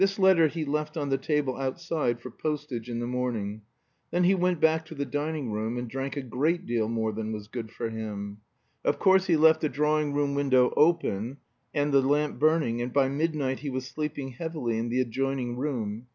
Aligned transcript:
This 0.01 0.17
letter 0.17 0.47
he 0.47 0.65
left 0.65 0.97
on 0.97 1.09
the 1.09 1.17
table 1.19 1.57
outside 1.57 2.19
for 2.21 2.31
postage 2.31 2.89
in 2.89 2.99
the 2.99 3.05
morning. 3.05 3.61
Then 4.09 4.23
he 4.23 4.33
went 4.33 4.59
back 4.59 4.83
to 4.87 4.95
the 4.95 5.05
dining 5.05 5.51
room 5.51 5.77
and 5.77 5.87
drank 5.87 6.17
a 6.17 6.23
great 6.23 6.65
deal 6.65 6.89
more 6.89 7.11
than 7.11 7.31
was 7.31 7.47
good 7.47 7.69
for 7.69 7.87
him. 7.91 8.39
Of 8.83 8.97
course 8.97 9.27
he 9.27 9.37
left 9.37 9.61
the 9.61 9.69
drawing 9.69 10.15
room 10.15 10.33
window 10.33 10.73
open 10.75 11.37
and 11.71 11.93
the 11.93 12.01
lamp 12.01 12.39
burning, 12.39 12.81
and 12.81 12.91
by 12.91 13.09
midnight 13.09 13.59
he 13.59 13.69
was 13.69 13.85
sleeping 13.85 14.31
heavily 14.31 14.79
in 14.79 14.89
the 14.89 15.01
adjoining 15.01 15.55
room. 15.55 16.07